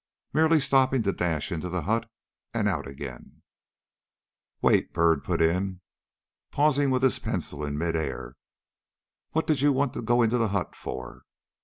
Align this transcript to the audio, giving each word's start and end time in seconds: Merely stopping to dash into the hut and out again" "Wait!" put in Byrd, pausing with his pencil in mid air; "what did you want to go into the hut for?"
Merely 0.33 0.59
stopping 0.59 1.03
to 1.03 1.11
dash 1.13 1.51
into 1.51 1.69
the 1.69 1.83
hut 1.83 2.09
and 2.55 2.67
out 2.67 2.87
again" 2.87 3.43
"Wait!" 4.63 4.95
put 4.95 5.43
in 5.43 5.63
Byrd, 5.73 5.79
pausing 6.49 6.89
with 6.89 7.03
his 7.03 7.19
pencil 7.19 7.63
in 7.63 7.77
mid 7.77 7.95
air; 7.95 8.33
"what 9.33 9.45
did 9.45 9.61
you 9.61 9.71
want 9.71 9.93
to 9.93 10.01
go 10.01 10.23
into 10.23 10.39
the 10.39 10.47
hut 10.47 10.75
for?" 10.75 11.21